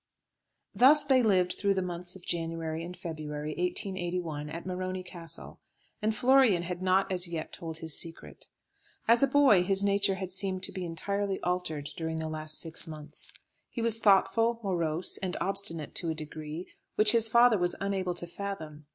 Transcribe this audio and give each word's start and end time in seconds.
Thus 0.73 1.03
they 1.03 1.21
lived 1.21 1.53
through 1.59 1.75
the 1.75 1.83
months 1.83 2.15
of 2.15 2.25
January 2.25 2.83
and 2.83 2.97
February, 2.97 3.51
1881, 3.51 4.49
at 4.49 4.65
Morony 4.65 5.03
Castle, 5.03 5.59
and 6.01 6.15
Florian 6.15 6.63
had 6.63 6.81
not 6.81 7.11
as 7.11 7.27
yet 7.27 7.53
told 7.53 7.77
his 7.77 7.99
secret. 7.99 8.47
As 9.07 9.21
a 9.21 9.27
boy 9.27 9.61
his 9.61 9.83
nature 9.83 10.15
had 10.15 10.31
seemed 10.31 10.63
to 10.63 10.71
be 10.71 10.85
entirely 10.85 11.39
altered 11.41 11.91
during 11.95 12.17
the 12.17 12.29
last 12.29 12.59
six 12.59 12.87
months. 12.87 13.31
He 13.69 13.83
was 13.83 13.99
thoughtful, 13.99 14.59
morose, 14.63 15.19
and 15.19 15.37
obstinate 15.39 15.93
to 15.97 16.09
a 16.09 16.15
degree, 16.15 16.65
which 16.95 17.11
his 17.11 17.29
father 17.29 17.59
was 17.59 17.75
unable 17.79 18.15
to 18.15 18.25
fathom. 18.25 18.87